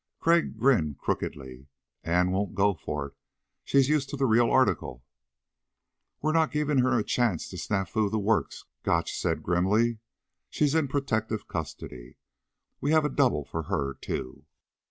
Crag 0.19 0.57
grinned 0.57 0.97
crookedly. 0.97 1.67
"Ann 2.03 2.31
won't 2.31 2.55
go 2.55 2.73
for 2.73 3.05
it. 3.09 3.13
She's 3.63 3.87
used 3.87 4.09
to 4.09 4.17
the 4.17 4.25
real 4.25 4.49
article." 4.49 5.03
"We're 6.23 6.31
not 6.31 6.51
giving 6.51 6.79
her 6.79 6.97
a 6.97 7.03
chance 7.03 7.47
to 7.49 7.55
snafu 7.55 8.09
the 8.09 8.17
works," 8.17 8.65
Gotch 8.81 9.15
said 9.15 9.43
grimly. 9.43 9.99
"She's 10.49 10.73
in 10.73 10.87
protective 10.87 11.47
custody. 11.47 12.17
We 12.79 12.89
have 12.93 13.05
a 13.05 13.09
double 13.09 13.45
for 13.45 13.65
her, 13.69 13.93
too." 13.93 14.45